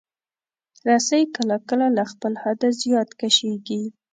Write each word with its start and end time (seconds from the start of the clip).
رسۍ 0.87 1.23
کله 1.35 1.57
کله 1.69 1.87
له 1.97 2.03
خپل 2.11 2.33
حده 2.43 2.69
زیات 2.81 3.09
کشېږي. 3.21 3.83